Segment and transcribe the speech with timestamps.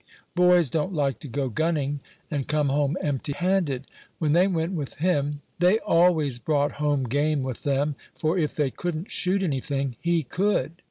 [0.33, 1.99] Boys don't like to go gunning,
[2.31, 3.85] and come home empty handed.
[4.17, 8.71] When they went with him, they always brought home game with them; for if they
[8.71, 10.71] couldn't shoot anything, he could.